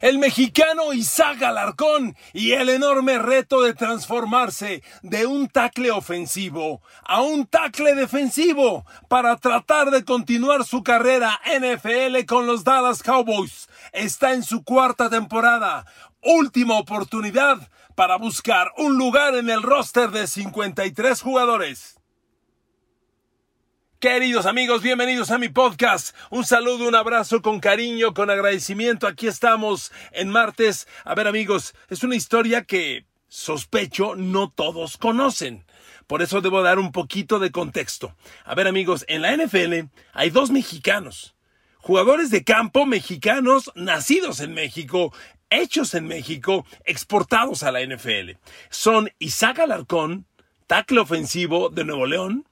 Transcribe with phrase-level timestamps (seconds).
[0.00, 7.20] el mexicano Isaac Alarcón y el enorme reto de transformarse de un tackle ofensivo a
[7.20, 13.68] un tackle defensivo para tratar de continuar su carrera NFL con los Dallas Cowboys.
[13.92, 15.84] Está en su cuarta temporada,
[16.22, 21.99] última oportunidad para buscar un lugar en el roster de 53 jugadores.
[24.00, 26.16] Queridos amigos, bienvenidos a mi podcast.
[26.30, 29.06] Un saludo, un abrazo con cariño, con agradecimiento.
[29.06, 30.88] Aquí estamos en martes.
[31.04, 35.66] A ver amigos, es una historia que sospecho no todos conocen.
[36.06, 38.16] Por eso debo dar un poquito de contexto.
[38.46, 41.34] A ver amigos, en la NFL hay dos mexicanos.
[41.76, 45.12] Jugadores de campo mexicanos nacidos en México,
[45.50, 48.38] hechos en México, exportados a la NFL.
[48.70, 50.24] Son Isaac Alarcón,
[50.70, 52.46] tackle ofensivo de Nuevo León,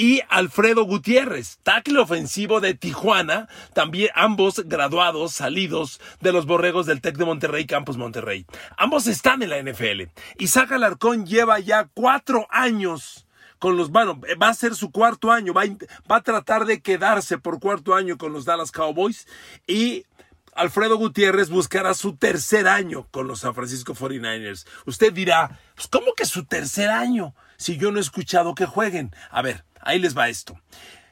[0.00, 7.02] y Alfredo Gutiérrez, tackle ofensivo de Tijuana, también ambos graduados, salidos de los borregos del
[7.02, 8.46] TEC de Monterrey, Campus Monterrey.
[8.78, 10.04] Ambos están en la NFL.
[10.38, 13.26] Isaac Alarcón lleva ya cuatro años
[13.58, 15.66] con los, bueno, va a ser su cuarto año, va a,
[16.10, 19.28] va a tratar de quedarse por cuarto año con los Dallas Cowboys
[19.66, 20.06] y
[20.54, 24.66] Alfredo Gutiérrez buscará su tercer año con los San Francisco 49ers.
[24.86, 27.34] Usted dirá, pues, ¿cómo que su tercer año?
[27.58, 29.14] Si yo no he escuchado que jueguen.
[29.30, 30.60] A ver, Ahí les va esto.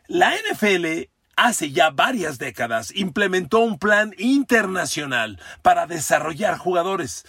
[0.06, 7.24] La NFL hace ya varias décadas implementó un plan internacional para desarrollar jugadores.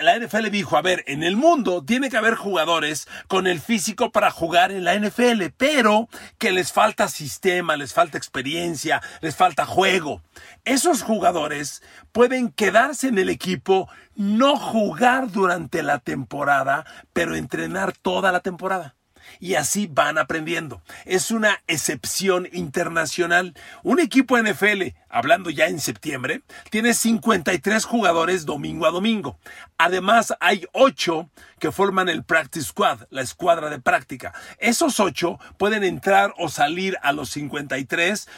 [0.00, 4.10] La NFL dijo, a ver, en el mundo tiene que haber jugadores con el físico
[4.10, 9.64] para jugar en la NFL, pero que les falta sistema, les falta experiencia, les falta
[9.64, 10.22] juego.
[10.64, 18.32] Esos jugadores pueden quedarse en el equipo, no jugar durante la temporada, pero entrenar toda
[18.32, 18.96] la temporada
[19.40, 20.82] y así van aprendiendo.
[21.04, 23.54] Es una excepción internacional.
[23.82, 29.38] Un equipo NFL, hablando ya en septiembre, tiene 53 jugadores domingo a domingo.
[29.78, 34.32] Además, hay 8 que forman el Practice Squad, la escuadra de práctica.
[34.58, 38.28] Esos 8 pueden entrar o salir a los 53,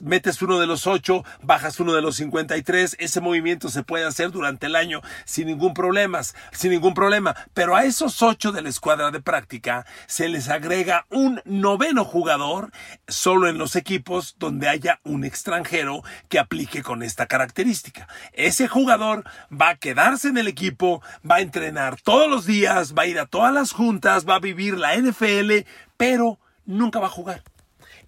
[0.00, 4.30] metes uno de los 8, bajas uno de los 53, ese movimiento se puede hacer
[4.30, 6.22] durante el año sin ningún problema,
[6.52, 11.06] sin ningún problema, pero a esos 8 de la escuadra de práctica se les agrega
[11.10, 12.70] un noveno jugador
[13.08, 18.08] solo en los equipos donde haya un extranjero que aplique con esta característica.
[18.32, 23.02] Ese jugador va a quedarse en el equipo, va a entrenar todos los días, va
[23.02, 25.66] a ir a todas las juntas, va a vivir la NFL,
[25.96, 27.42] pero nunca va a jugar.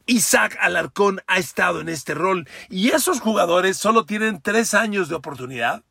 [0.07, 5.17] Isaac Alarcón ha estado en este rol y esos jugadores solo tienen tres años de
[5.17, 5.83] oportunidad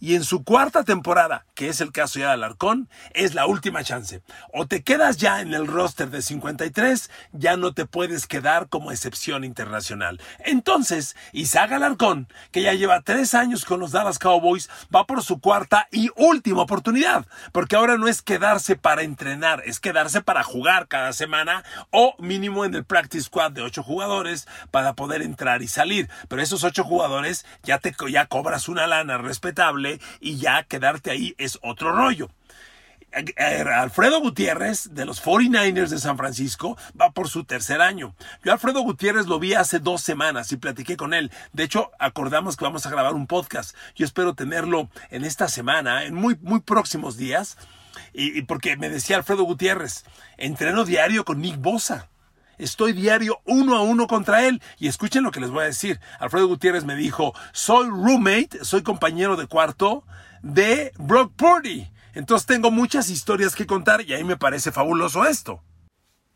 [0.00, 3.82] y en su cuarta temporada, que es el caso ya de Alarcón, es la última
[3.82, 4.22] chance.
[4.52, 8.92] O te quedas ya en el roster de 53, ya no te puedes quedar como
[8.92, 10.20] excepción internacional.
[10.44, 15.40] Entonces, Isaac Alarcón, que ya lleva tres años con los Dallas Cowboys, va por su
[15.40, 20.88] cuarta y última oportunidad, porque ahora no es quedarse para entrenar, es quedarse para jugar
[20.88, 25.68] cada semana o mínimo en el practice squad de ocho jugadores para poder entrar y
[25.68, 26.08] salir.
[26.28, 29.87] Pero esos ocho jugadores ya te ya cobras una lana respetable
[30.20, 32.28] y ya quedarte ahí es otro rollo.
[33.74, 38.14] Alfredo Gutiérrez de los 49ers de San Francisco va por su tercer año.
[38.44, 41.30] Yo Alfredo Gutiérrez lo vi hace dos semanas y platiqué con él.
[41.52, 43.74] De hecho, acordamos que vamos a grabar un podcast.
[43.94, 47.56] Yo espero tenerlo en esta semana, en muy, muy próximos días.
[48.12, 50.04] Y, porque me decía Alfredo Gutiérrez,
[50.36, 52.08] entreno diario con Nick Bosa.
[52.58, 54.62] Estoy diario uno a uno contra él.
[54.78, 56.00] Y escuchen lo que les voy a decir.
[56.20, 60.04] Alfredo Gutiérrez me dijo, soy roommate, soy compañero de cuarto
[60.42, 61.88] de Brock Purdy.
[62.14, 65.62] Entonces tengo muchas historias que contar y ahí me parece fabuloso esto.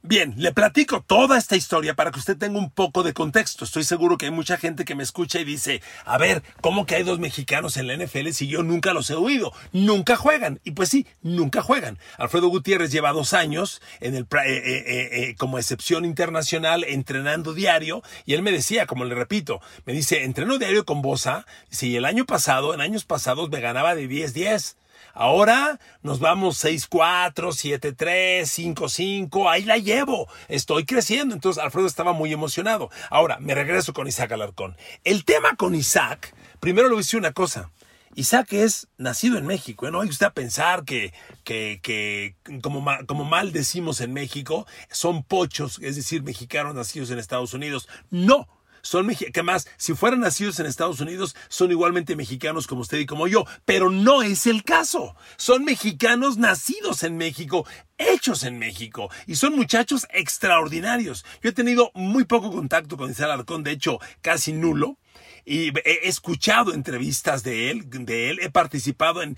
[0.05, 3.65] Bien, le platico toda esta historia para que usted tenga un poco de contexto.
[3.65, 6.97] Estoy seguro que hay mucha gente que me escucha y dice, a ver, ¿cómo que
[6.97, 9.53] hay dos mexicanos en la NFL si yo nunca los he oído?
[9.71, 10.59] Nunca juegan.
[10.65, 12.01] Y pues sí, nunca juegan.
[12.19, 18.03] Alfredo Gutiérrez lleva dos años en el, eh, eh, eh, como excepción internacional entrenando diario
[18.27, 21.47] y él me decía, como le repito, me dice, entreno diario con Bosa.
[21.71, 24.75] Si el año pasado, en años pasados me ganaba de 10-10.
[25.15, 31.35] Ahora nos vamos 6-4, 7-3, 5-5, ahí la llevo, estoy creciendo.
[31.35, 32.91] Entonces Alfredo estaba muy emocionado.
[33.11, 34.77] Ahora, me regreso con Isaac Alarcón.
[35.05, 37.71] El tema con Isaac, primero le voy a decir una cosa.
[38.15, 40.03] Isaac es nacido en México, ¿no?
[40.03, 41.15] Hay usted pensar que,
[41.45, 47.19] que, que como, como mal decimos en México, son pochos, es decir, mexicanos nacidos en
[47.19, 47.89] Estados Unidos.
[48.11, 48.49] No,
[48.83, 53.07] son que más, si fueran nacidos en Estados Unidos, son igualmente mexicanos como usted y
[53.07, 55.17] como yo, pero no es el caso.
[55.37, 61.25] Son mexicanos nacidos en México, hechos en México, y son muchachos extraordinarios.
[61.43, 64.99] Yo he tenido muy poco contacto con Isabel Alarcón, de hecho, casi nulo.
[65.45, 69.37] Y he escuchado entrevistas de él, de él, he participado en,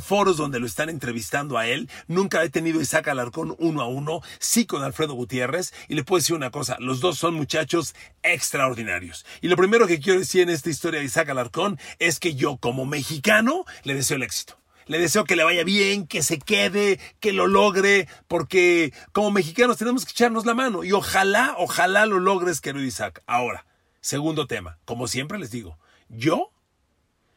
[0.00, 4.20] foros donde lo están entrevistando a él, nunca he tenido Isaac Alarcón uno a uno,
[4.38, 9.24] sí con Alfredo Gutiérrez, y le puedo decir una cosa, los dos son muchachos extraordinarios.
[9.40, 12.56] Y lo primero que quiero decir en esta historia de Isaac Alarcón es que yo
[12.56, 14.58] como mexicano le deseo el éxito.
[14.86, 19.76] Le deseo que le vaya bien, que se quede, que lo logre, porque como mexicanos
[19.76, 23.22] tenemos que echarnos la mano y ojalá, ojalá lo logres, querido Isaac.
[23.26, 23.66] Ahora,
[24.00, 25.78] Segundo tema, como siempre les digo,
[26.08, 26.52] yo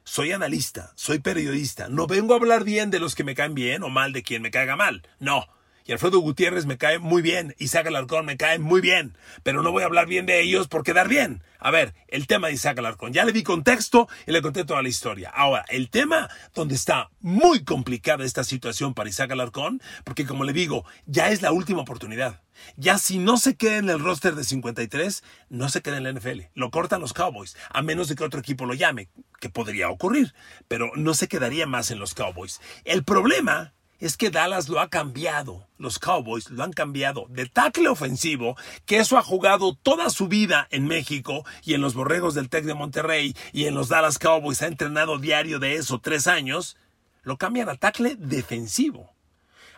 [0.03, 3.83] soy analista, soy periodista, no vengo a hablar bien de los que me caen bien
[3.83, 5.47] o mal de quien me caiga mal, no.
[5.85, 9.71] Y Alfredo Gutiérrez me cae muy bien, Isaac Alarcón me cae muy bien, pero no
[9.71, 11.43] voy a hablar bien de ellos por quedar bien.
[11.59, 14.81] A ver, el tema de Isaac Alarcón, ya le di contexto y le conté toda
[14.81, 15.29] la historia.
[15.29, 20.53] Ahora, el tema donde está muy complicada esta situación para Isaac Alarcón, porque como le
[20.53, 22.41] digo, ya es la última oportunidad.
[22.75, 26.11] Ya si no se queda en el roster de 53, no se queda en la
[26.13, 26.41] NFL.
[26.53, 30.33] Lo cortan los Cowboys, a menos de que otro equipo lo llame, que podría ocurrir,
[30.67, 32.61] pero no se quedaría más en los Cowboys.
[32.85, 37.87] El problema es que Dallas lo ha cambiado, los Cowboys lo han cambiado de tackle
[37.87, 42.49] ofensivo, que eso ha jugado toda su vida en México y en los Borregos del
[42.49, 46.75] Tec de Monterrey y en los Dallas Cowboys ha entrenado diario de eso tres años,
[47.21, 49.13] lo cambian a tackle defensivo.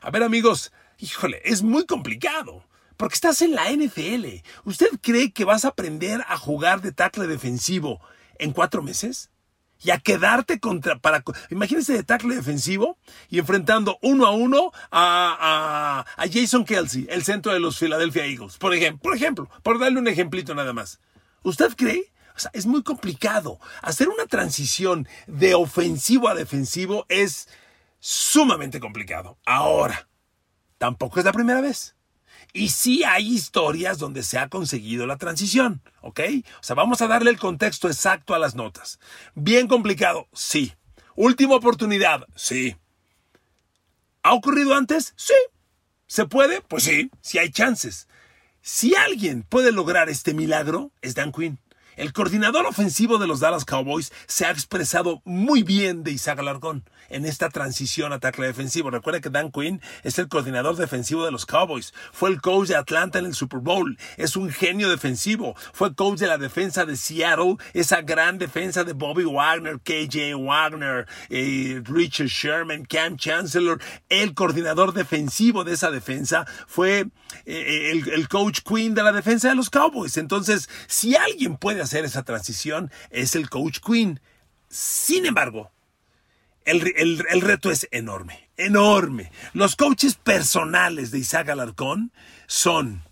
[0.02, 2.64] A ver amigos, híjole, es muy complicado.
[2.96, 4.44] Porque estás en la NFL.
[4.66, 8.00] ¿Usted cree que vas a aprender a jugar de tackle defensivo
[8.38, 9.32] en cuatro meses?
[9.84, 12.98] Y a quedarte contra, para, imagínense de tackle defensivo
[13.30, 18.58] y enfrentando uno a uno a, a, Jason Kelsey, el centro de los Philadelphia Eagles,
[18.58, 21.00] por ejemplo, por ejemplo, por darle un ejemplito nada más.
[21.44, 22.14] ¿Usted cree?
[22.36, 23.60] O sea, es muy complicado.
[23.82, 27.48] Hacer una transición de ofensivo a defensivo es
[28.00, 29.38] sumamente complicado.
[29.46, 30.08] Ahora,
[30.78, 31.96] tampoco es la primera vez.
[32.54, 36.20] Y sí hay historias donde se ha conseguido la transición, ¿ok?
[36.60, 39.00] O sea, vamos a darle el contexto exacto a las notas.
[39.34, 40.74] Bien complicado, sí.
[41.16, 42.76] Última oportunidad, sí.
[44.22, 45.14] ¿Ha ocurrido antes?
[45.18, 45.34] Sí.
[46.06, 46.62] ¿Se puede?
[46.62, 48.08] Pues sí, sí hay chances.
[48.62, 51.58] Si alguien puede lograr este milagro, es Dan Quinn.
[51.96, 56.84] El coordinador ofensivo de los Dallas Cowboys se ha expresado muy bien de Isaac Alarcón
[57.10, 58.90] en esta transición a tackle defensivo.
[58.90, 61.94] Recuerda que Dan Quinn es el coordinador defensivo de los Cowboys.
[62.12, 63.98] Fue el coach de Atlanta en el Super Bowl.
[64.18, 65.56] Es un genio defensivo.
[65.74, 71.08] Fue coach de la defensa de Seattle, esa gran defensa de Bobby Wagner, KJ Wagner,
[71.30, 73.80] eh, Richard Sherman, Cam Chancellor.
[74.10, 77.08] El coordinador defensivo de esa defensa fue
[77.46, 80.18] eh, el, el coach Quinn de la defensa de los Cowboys.
[80.18, 84.20] Entonces, si alguien puede hacer esa transición es el coach Queen.
[84.70, 85.72] Sin embargo,
[86.66, 89.32] el, el, reto es enorme, enorme.
[89.54, 92.12] Los coaches personales de Isaac Alarcón
[92.48, 93.04] son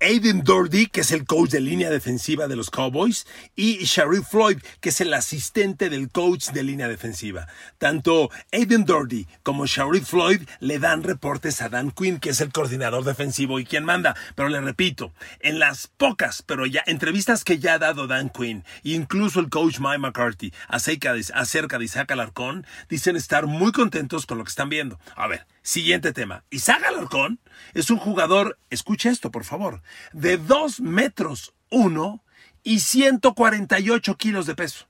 [0.00, 4.58] Aiden Doherty, que es el coach de línea defensiva de los Cowboys, y Sharif Floyd,
[4.80, 7.48] que es el asistente del coach de línea defensiva.
[7.78, 12.52] Tanto Aiden Doherty como Sharif Floyd le dan reportes a Dan Quinn, que es el
[12.52, 14.14] coordinador defensivo y quien manda.
[14.36, 18.64] Pero le repito, en las pocas, pero ya entrevistas que ya ha dado Dan Quinn,
[18.84, 24.26] incluso el coach Mike McCarthy acerca de, acerca de Isaac Alarcón, dicen estar muy contentos
[24.26, 25.00] con lo que están viendo.
[25.16, 26.44] A ver, Siguiente tema.
[26.48, 27.40] Isaac Alarcón
[27.74, 29.82] es un jugador, escucha esto por favor,
[30.14, 32.24] de 2 metros 1
[32.62, 34.88] y 148 kilos de peso.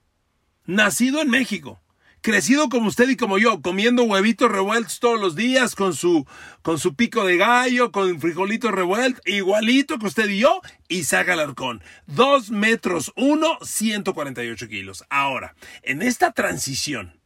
[0.67, 1.81] Nacido en México.
[2.21, 6.25] Crecido como usted y como yo, comiendo huevitos revueltos todos los días con su,
[6.63, 11.83] con su pico de gallo, con frijolitos revueltos, igualito que usted y yo, Isaac Alarcón.
[12.07, 15.05] 2 metros 1, 148 kilos.
[15.11, 17.19] Ahora, en esta transición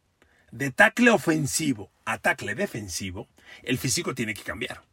[0.51, 3.27] de tackle ofensivo a tackle defensivo,
[3.61, 4.83] el físico tiene que cambiar.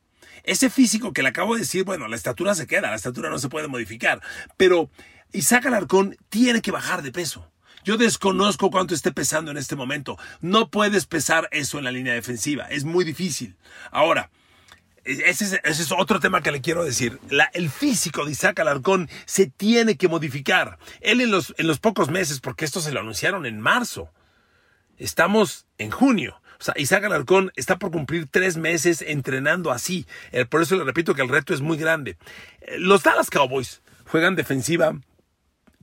[0.43, 3.39] Ese físico que le acabo de decir, bueno, la estatura se queda, la estatura no
[3.39, 4.21] se puede modificar,
[4.57, 4.91] pero
[5.33, 7.51] Isaac Alarcón tiene que bajar de peso.
[7.85, 10.19] Yo desconozco cuánto esté pesando en este momento.
[10.41, 12.65] No puedes pesar eso en la línea defensiva.
[12.65, 13.57] Es muy difícil.
[13.91, 14.31] Ahora,
[15.05, 17.19] ese es, otro tema que le quiero decir.
[17.55, 20.79] el físico de Isaac Alarcón se tiene que modificar.
[21.01, 24.11] Él en los, en los pocos meses, porque esto se lo anunciaron en marzo.
[24.99, 26.41] Estamos en junio.
[26.61, 30.07] O sea, Isaac Alarcón está por cumplir tres meses entrenando así.
[30.31, 32.17] Eh, por eso le repito que el reto es muy grande.
[32.61, 34.95] Eh, los Dallas Cowboys juegan defensiva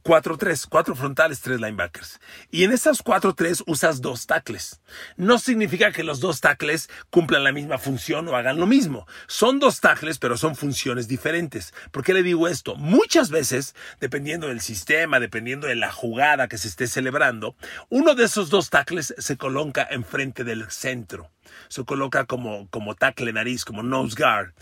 [0.07, 2.21] 4-3, cuatro frontales, tres linebackers.
[2.49, 4.79] Y en esas 4-3 usas dos tackles.
[5.17, 9.05] No significa que los dos tackles cumplan la misma función o hagan lo mismo.
[9.27, 11.73] Son dos tackles, pero son funciones diferentes.
[11.91, 12.77] ¿Por qué le digo esto?
[12.77, 17.57] Muchas veces, dependiendo del sistema, dependiendo de la jugada que se esté celebrando,
[17.89, 21.31] uno de esos dos tackles se coloca enfrente del centro.
[21.67, 24.53] Se coloca como, como tackle nariz, como nose guard.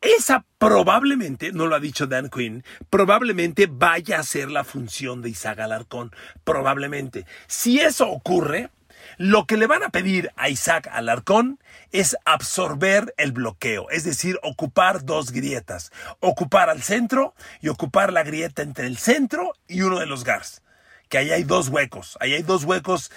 [0.00, 5.30] Esa probablemente, no lo ha dicho Dan Quinn, probablemente vaya a ser la función de
[5.30, 6.12] Isaac Alarcón.
[6.44, 7.26] Probablemente.
[7.46, 8.70] Si eso ocurre,
[9.16, 11.58] lo que le van a pedir a Isaac Alarcón
[11.92, 18.22] es absorber el bloqueo, es decir, ocupar dos grietas, ocupar al centro y ocupar la
[18.22, 20.62] grieta entre el centro y uno de los guards
[21.08, 23.10] que ahí hay dos huecos, ahí hay dos huecos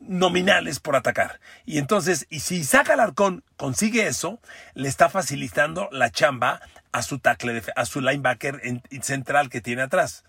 [0.00, 1.40] nominales por atacar.
[1.66, 4.40] Y entonces, y si Isaac Alarcón consigue eso,
[4.74, 6.60] le está facilitando la chamba
[6.92, 8.60] a su tackle, a su linebacker
[9.02, 10.24] central que tiene atrás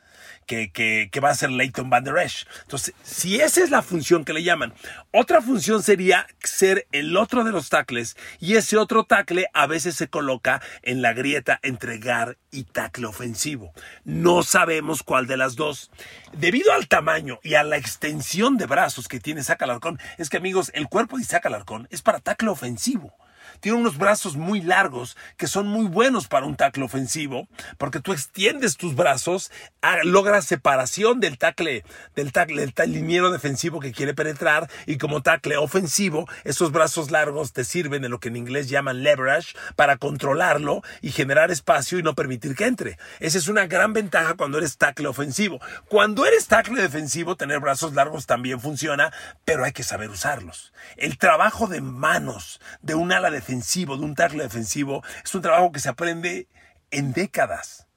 [0.46, 2.48] que, va a ser Leighton Van Der Esch.
[2.62, 4.74] Entonces, si esa es la función que le llaman,
[5.12, 9.96] otra función sería ser el otro de los tackles y ese otro tackle a veces
[9.96, 13.74] se coloca en la grieta entre guard y tackle ofensivo.
[14.04, 15.92] No sabemos cuál de las dos.
[16.34, 20.38] Debido al tamaño y a la extensión de brazos que tiene Isaac Alarcón, es que
[20.38, 23.14] amigos, el cuerpo de Isaac Alarcón es para tackle ofensivo
[23.60, 27.48] tiene unos brazos muy largos que son muy buenos para un tackle ofensivo,
[27.78, 29.52] porque tú extiendes tus brazos,
[29.82, 31.84] ah, logras separación del tackle,
[32.16, 37.54] del tackle, del liniero defensivo que quiere penetrar, y como tackle ofensivo, esos brazos largos
[37.54, 42.04] te sirven de lo que en inglés llaman leverage para controlarlo y generar espacio y
[42.04, 42.98] no permitir que entre.
[43.20, 45.60] Esa es una gran ventaja cuando eres tackle ofensivo.
[45.88, 49.12] Cuando eres tackle defensivo, tener brazos largos también funciona,
[49.46, 50.74] pero hay que saber usarlos.
[50.98, 55.42] El trabajo de manos de un ala defensiva defensivo, de un tackle defensivo, es un
[55.42, 56.48] trabajo que se aprende
[56.92, 57.88] en décadas.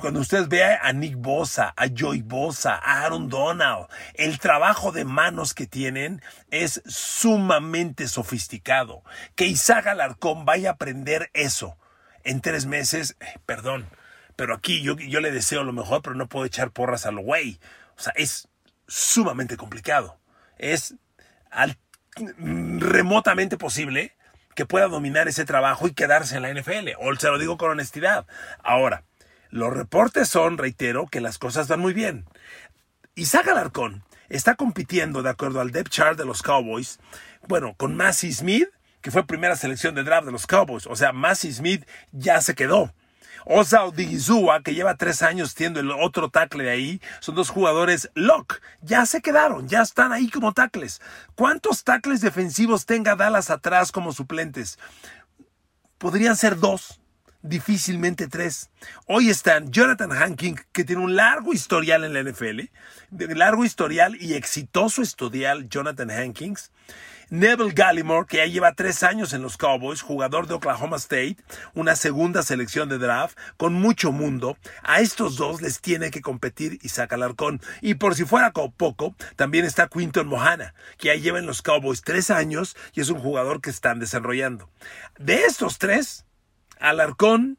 [0.00, 5.04] Cuando ustedes vean a Nick Bosa, a Joy Bosa, a Aaron Donald, el trabajo de
[5.04, 9.04] manos que tienen es sumamente sofisticado.
[9.36, 11.76] Que Isaac Alarcón vaya a aprender eso
[12.24, 13.86] en tres meses, eh, perdón,
[14.34, 17.20] pero aquí yo, yo le deseo lo mejor, pero no puedo echar porras a lo
[17.20, 17.60] güey.
[17.96, 18.48] O sea, es
[18.88, 20.18] sumamente complicado.
[20.58, 20.96] Es
[22.38, 24.16] remotamente posible
[24.54, 26.90] que pueda dominar ese trabajo y quedarse en la NFL.
[27.00, 28.26] O se lo digo con honestidad.
[28.62, 29.04] Ahora,
[29.50, 32.24] los reportes son, reitero, que las cosas van muy bien.
[33.14, 36.98] Isaac Alarcón está compitiendo, de acuerdo al depth chart de los Cowboys,
[37.46, 38.68] bueno, con Massey Smith,
[39.00, 40.86] que fue primera selección de draft de los Cowboys.
[40.86, 42.92] O sea, Massey Smith ya se quedó.
[43.44, 48.10] Osa Odigizua, que lleva tres años siendo el otro tackle de ahí, son dos jugadores
[48.14, 48.60] lock.
[48.82, 51.00] Ya se quedaron, ya están ahí como tackles.
[51.34, 54.78] ¿Cuántos tackles defensivos tenga Dallas atrás como suplentes?
[55.98, 57.00] Podrían ser dos,
[57.44, 58.70] difícilmente tres.
[59.06, 62.60] Hoy están Jonathan Hanking, que tiene un largo historial en la NFL,
[63.36, 66.72] largo historial y exitoso historial Jonathan Hankins.
[67.30, 71.38] Neville Gallimore, que ya lleva tres años en los Cowboys, jugador de Oklahoma State,
[71.74, 74.56] una segunda selección de draft, con mucho mundo.
[74.82, 77.60] A estos dos les tiene que competir Isaac Alarcón.
[77.80, 82.02] Y por si fuera poco, también está Quinton Mohana, que ya lleva en los Cowboys
[82.02, 84.68] tres años y es un jugador que están desarrollando.
[85.18, 86.26] De estos tres,
[86.84, 87.58] Alarcón,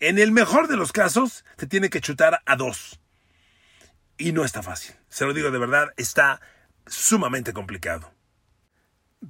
[0.00, 3.00] en el mejor de los casos, te tiene que chutar a dos.
[4.18, 4.96] Y no está fácil.
[5.08, 6.40] Se lo digo de verdad, está
[6.86, 8.12] sumamente complicado.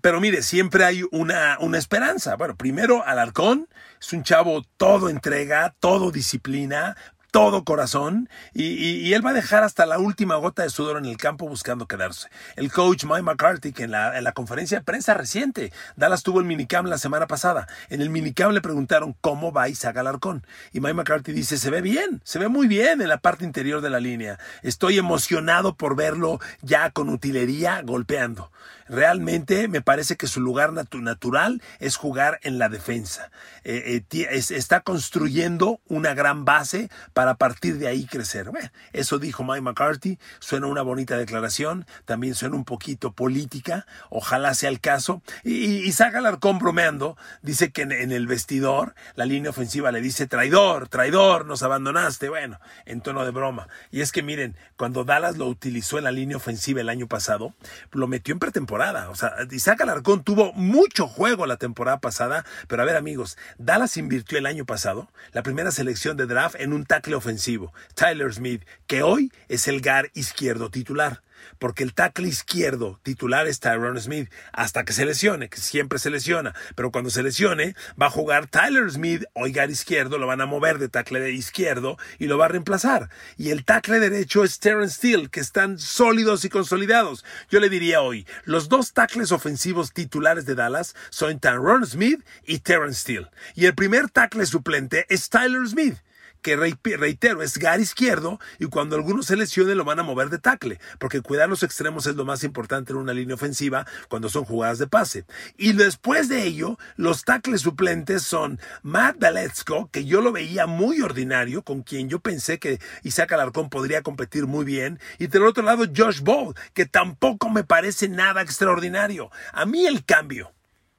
[0.00, 2.36] Pero mire, siempre hay una, una esperanza.
[2.36, 3.68] Bueno, primero Alarcón
[4.00, 6.96] es un chavo todo entrega, todo disciplina,
[7.34, 11.16] todo corazón y, él va a dejar hasta la última gota de sudor en el
[11.16, 12.28] campo buscando quedarse.
[12.54, 16.38] El coach Mike McCarthy, que en la, en la conferencia de prensa reciente, Dallas tuvo
[16.38, 17.66] el minicam la semana pasada.
[17.90, 20.46] En el minicam le preguntaron cómo va Isaac Alarcón.
[20.72, 23.80] Y Mike McCarthy dice, se ve bien, se ve muy bien en la parte interior
[23.80, 24.38] de la línea.
[24.62, 28.52] Estoy emocionado por verlo ya con utilería golpeando.
[28.88, 33.30] Realmente me parece que su lugar natural es jugar en la defensa.
[33.64, 38.50] Eh, eh, está construyendo una gran base para partir de ahí crecer.
[38.50, 40.18] Bueno, eso dijo Mike McCarthy.
[40.38, 41.86] Suena una bonita declaración.
[42.04, 43.86] También suena un poquito política.
[44.10, 45.22] Ojalá sea el caso.
[45.44, 50.88] Y, y Alarcón bromeando dice que en, el vestidor la línea ofensiva le dice traidor,
[50.88, 52.28] traidor, nos abandonaste.
[52.28, 53.68] Bueno, en tono de broma.
[53.90, 57.54] Y es que miren, cuando Dallas lo utilizó en la línea ofensiva el año pasado,
[57.92, 62.82] lo metió en pretemporada o sea, Isaac Alarcón tuvo mucho juego la temporada pasada, pero
[62.82, 66.84] a ver amigos, Dallas invirtió el año pasado la primera selección de draft en un
[66.84, 71.23] tackle ofensivo, Tyler Smith, que hoy es el gar izquierdo titular
[71.58, 76.10] porque el tackle izquierdo titular es Tyron Smith hasta que se lesione, que siempre se
[76.10, 80.46] lesiona, pero cuando se lesione va a jugar Tyler Smith o izquierdo, lo van a
[80.46, 83.10] mover de tackle de izquierdo y lo va a reemplazar.
[83.36, 87.24] Y el tackle derecho es Terrence Steele, que están sólidos y consolidados.
[87.50, 92.58] Yo le diría hoy, los dos tackles ofensivos titulares de Dallas son Tyron Smith y
[92.60, 93.30] Terrence Steele.
[93.54, 95.96] Y el primer tackle suplente es Tyler Smith
[96.44, 100.38] que reitero, es gar izquierdo y cuando algunos se lesionen lo van a mover de
[100.38, 104.44] tackle, porque cuidar los extremos es lo más importante en una línea ofensiva cuando son
[104.44, 105.24] jugadas de pase.
[105.56, 111.00] Y después de ello, los tackles suplentes son Matt Daletzko, que yo lo veía muy
[111.00, 115.64] ordinario, con quien yo pensé que Isaac Alarcón podría competir muy bien, y del otro
[115.64, 119.30] lado Josh Ball, que tampoco me parece nada extraordinario.
[119.54, 120.52] A mí el cambio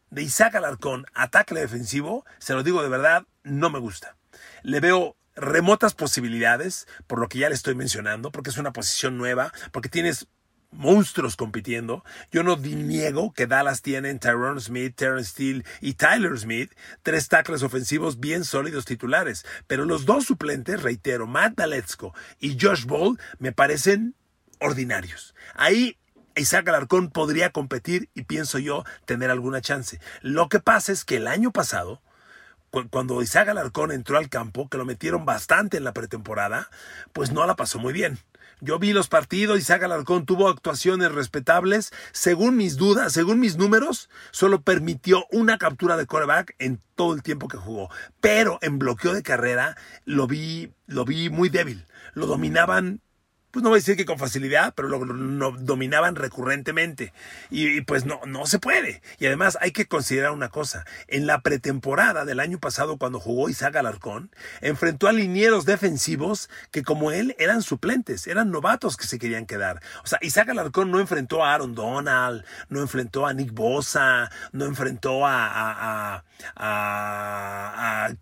[0.10, 4.18] de Isaac Alarcón a tackle defensivo, se lo digo de verdad, no me gusta.
[4.64, 9.18] Le veo remotas posibilidades, por lo que ya le estoy mencionando, porque es una posición
[9.18, 10.27] nueva, porque tienes
[10.72, 12.04] monstruos compitiendo.
[12.32, 16.74] Yo no niego que Dallas tiene en Tyrone Smith, Terrence Steele y Tyler Smith
[17.04, 22.86] tres tackles ofensivos bien sólidos titulares, pero los dos suplentes, reitero, Matt Daletzko y Josh
[22.86, 24.15] Ball, me parecen
[24.60, 25.34] ordinarios.
[25.54, 25.98] Ahí
[26.36, 30.00] Isaac Alarcón podría competir y pienso yo tener alguna chance.
[30.22, 32.01] Lo que pasa es que el año pasado,
[32.89, 36.70] cuando Isaac Alarcón entró al campo, que lo metieron bastante en la pretemporada,
[37.13, 38.20] pues no la pasó muy bien.
[38.62, 41.91] Yo vi los partidos, Isaac Alarcón tuvo actuaciones respetables.
[42.13, 47.22] Según mis dudas, según mis números, solo permitió una captura de coreback en todo el
[47.22, 47.89] tiempo que jugó.
[48.22, 51.86] Pero en bloqueo de carrera lo vi, lo vi muy débil.
[52.13, 53.01] Lo dominaban
[53.56, 57.14] pues no voy a decir que con facilidad, pero lo, dominaban recurrentemente.
[57.50, 59.02] Y, pues no, no se puede.
[59.18, 60.84] Y además hay que considerar una cosa.
[61.08, 66.84] En la pretemporada del año pasado, cuando jugó Isaac Alarcón, enfrentó a linieros defensivos que
[66.84, 69.82] como él eran suplentes, eran novatos que se querían quedar.
[70.04, 74.66] O sea, Isaac Alarcón no enfrentó a Aaron Donald, no enfrentó a Nick Bosa, no
[74.66, 76.24] enfrentó a, a,
[76.58, 78.16] a, a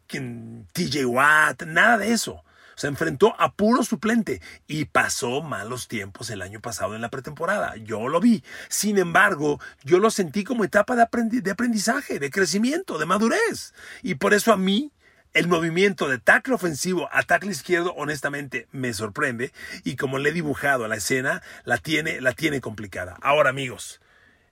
[0.74, 2.44] TJ Watt, nada de eso.
[2.76, 7.76] Se enfrentó a puro suplente y pasó malos tiempos el año pasado en la pretemporada.
[7.78, 8.44] Yo lo vi.
[8.70, 11.04] Sin embargo, yo lo sentí como etapa de,
[11.52, 13.74] aprendizaje, de crecimiento, de madurez.
[14.02, 14.92] Y por eso a mí
[15.34, 19.52] el movimiento de tackle ofensivo a tackle izquierdo, honestamente, me sorprende.
[19.84, 23.18] Y como le he dibujado a la escena, la tiene, la tiene complicada.
[23.22, 24.00] Ahora, amigos,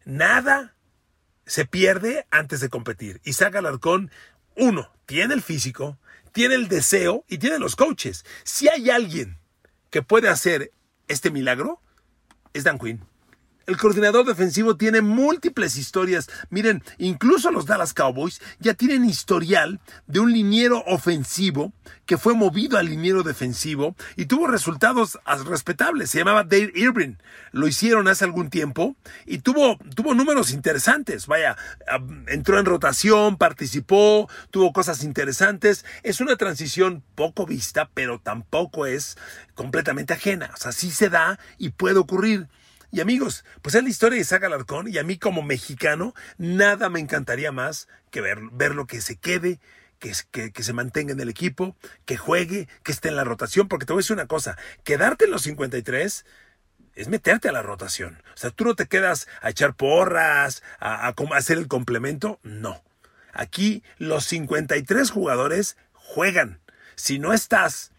[0.06, 0.76] nada
[1.46, 3.22] se pierde antes de competir.
[3.24, 4.12] Isaac Alarcón,
[4.56, 5.98] uno, tiene el físico,
[6.32, 8.26] tiene el deseo y tiene los coaches.
[8.44, 9.38] Si hay alguien
[9.90, 10.72] que puede hacer
[11.08, 11.82] este milagro,
[12.54, 13.11] es Dan Quinn.
[13.72, 16.30] El coordinador defensivo tiene múltiples historias.
[16.50, 21.72] Miren, incluso los Dallas Cowboys ya tienen historial de un liniero ofensivo
[22.06, 26.10] que fue movido al liniero defensivo y tuvo resultados respetables.
[26.10, 27.14] Se llamaba Dave Irving.
[27.54, 31.26] Lo hicieron hace algún tiempo y tuvo, tuvo números interesantes.
[31.28, 31.56] Vaya,
[32.28, 35.86] entró en rotación, participó, tuvo cosas interesantes.
[36.04, 39.18] Es una transición poco vista, pero tampoco es
[39.54, 40.52] completamente ajena.
[40.54, 42.50] O sea, sí se da y puede ocurrir.
[42.92, 46.90] Y amigos, pues es la historia de Isaac Alarcón y a mí como mexicano nada
[46.90, 49.60] me encantaría más que ver, verlo que se quede,
[50.00, 50.12] que,
[50.52, 53.94] que, se mantenga en el equipo, que juegue, que esté en la rotación, porque te
[53.94, 56.26] voy a decir una cosa, quedarte en los 53
[56.96, 58.22] es meterte a la rotación.
[58.34, 62.84] O sea, tú no te quedas a echar porras, a, hacer el complemento, no.
[63.34, 66.60] Aquí los 53 jugadores juegan.
[66.96, 67.92] Si no estás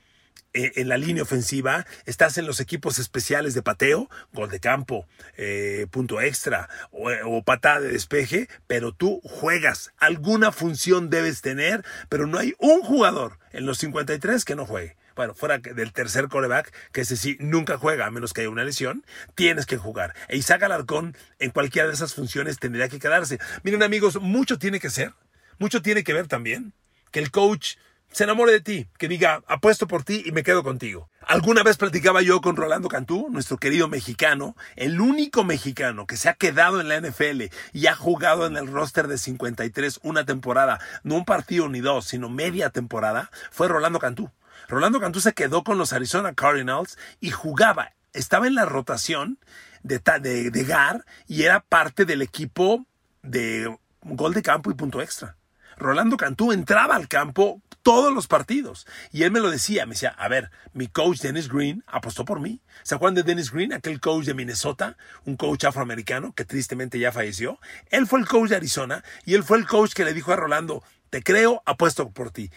[0.54, 5.86] en la línea ofensiva, estás en los equipos especiales de pateo, gol de campo, eh,
[5.90, 9.92] punto extra o, o, patada de despeje, pero tú juegas.
[9.98, 14.96] Alguna función debes tener, pero no hay un jugador en los 53 que no juegue.
[15.14, 18.64] Bueno, fuera del tercer coreback, que ese sí nunca juega a menos que haya una
[18.64, 20.14] lesión, tienes que jugar.
[20.28, 23.38] E Isaac Alarcón en cualquiera de esas funciones tendría que quedarse.
[23.62, 25.12] Miren amigos, mucho tiene que ser,
[25.58, 26.72] mucho tiene que ver también
[27.10, 27.76] que el coach
[28.12, 31.08] se enamore de ti, que diga, apuesto por ti y me quedo contigo.
[31.26, 36.28] Alguna vez platicaba yo con Rolando Cantú, nuestro querido mexicano, el único mexicano que se
[36.28, 40.78] ha quedado en la NFL y ha jugado en el roster de 53 una temporada,
[41.02, 44.30] no un partido ni dos, sino media temporada, fue Rolando Cantú.
[44.68, 49.38] Rolando Cantú se quedó con los Arizona Cardinals y jugaba, estaba en la rotación
[49.82, 52.84] de, de, de GAR y era parte del equipo
[53.22, 55.36] de gol de campo y punto extra.
[55.78, 58.86] Rolando Cantú entraba al campo todos los partidos.
[59.10, 62.40] Y él me lo decía, me decía, a ver, mi coach Dennis Green apostó por
[62.40, 62.60] mí.
[62.82, 67.12] ¿Se acuerdan de Dennis Green, aquel coach de Minnesota, un coach afroamericano que tristemente ya
[67.12, 67.58] falleció?
[67.90, 70.36] Él fue el coach de Arizona y él fue el coach que le dijo a
[70.36, 72.50] Rolando, te creo, apuesto por ti.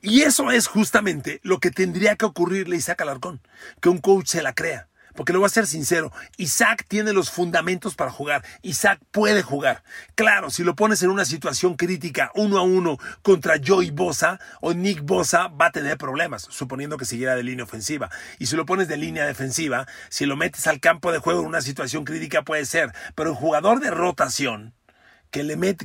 [0.00, 3.40] Y eso es justamente lo que tendría que ocurrirle a Isaac Alarcón,
[3.80, 4.88] que un coach se la crea.
[5.16, 8.44] Porque lo voy a ser sincero, Isaac tiene los fundamentos para jugar.
[8.62, 9.82] Isaac puede jugar.
[10.14, 14.74] Claro, si lo pones en una situación crítica uno a uno contra Joey Bosa o
[14.74, 18.10] Nick Bosa, va a tener problemas, suponiendo que siguiera de línea ofensiva.
[18.38, 21.46] Y si lo pones de línea defensiva, si lo metes al campo de juego en
[21.46, 22.92] una situación crítica puede ser.
[23.14, 24.74] Pero un jugador de rotación,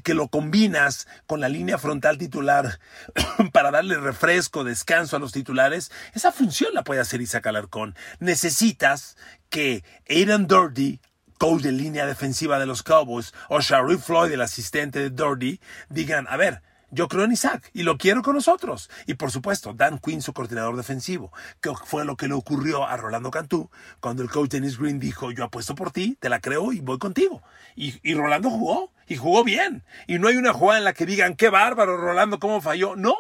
[0.04, 2.80] que, lo combinas con la línea frontal titular
[3.54, 7.96] para darle refresco, descanso a los titulares, esa función la puede hacer Isaac Alarcón.
[8.20, 9.18] Necesitas
[9.50, 11.00] que Aidan Doherty,
[11.38, 15.60] coach de línea defensiva de los Cowboys, o Sharif Floyd, el asistente de Doherty,
[15.90, 16.62] digan, a ver,
[16.92, 18.90] yo creo en Isaac y lo quiero con nosotros.
[19.08, 22.98] Y por supuesto, Dan Quinn, su coordinador defensivo, que fue lo que le ocurrió a
[22.98, 26.72] Rolando Cantú cuando el coach Dennis Green dijo, yo apuesto por ti, te la creo
[26.74, 27.42] y voy contigo.
[27.76, 29.84] Y, Rolando jugó, y jugó bien.
[30.06, 32.96] Y no hay una jugada en la que digan, qué bárbaro, Rolando, cómo falló.
[32.96, 33.16] No,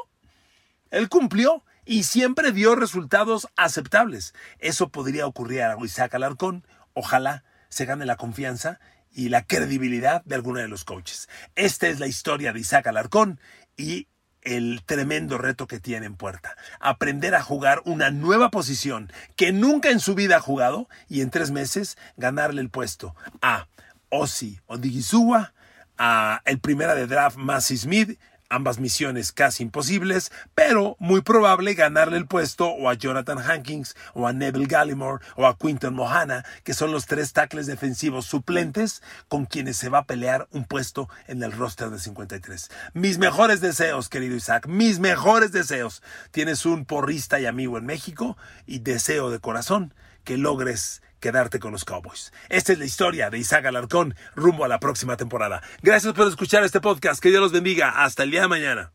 [0.90, 4.34] él cumplió y siempre dio resultados aceptables.
[4.60, 6.66] Eso podría ocurrir a Isaac Alarcón.
[6.94, 8.80] Ojalá se gane la confianza
[9.14, 11.28] y la credibilidad de alguno de los coaches.
[11.56, 13.40] Esta es la historia de Isaac Alarcón
[13.78, 14.08] y
[14.42, 16.56] el tremendo reto que tiene en puerta.
[16.80, 21.30] Aprender a jugar una nueva posición que nunca en su vida ha jugado y en
[21.30, 23.68] tres meses ganarle el puesto a
[24.10, 25.54] Ozzy Odigizua,
[25.98, 28.20] a el primera de draft Massey Smith
[28.52, 34.28] ambas misiones casi imposibles, pero muy probable ganarle el puesto o a Jonathan Hankins, o
[34.28, 39.46] a Neville Gallimore, o a Quinton Mohana, que son los tres tackles defensivos suplentes con
[39.46, 42.70] quienes se va a pelear un puesto en el roster de 53.
[42.94, 46.04] Mis mejores deseos, querido Isaac, mis mejores deseos.
[46.32, 48.38] Tienes un porrista y amigo en México
[48.68, 52.34] y deseo de corazón que logres quedarte con los Cowboys.
[52.50, 55.62] Esta es la historia de Isaac Alarcón rumbo a la próxima temporada.
[55.82, 57.22] Gracias por escuchar este podcast.
[57.24, 58.04] Que Dios los bendiga.
[58.04, 58.92] Hasta el día de mañana.